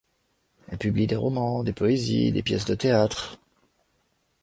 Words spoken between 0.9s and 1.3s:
des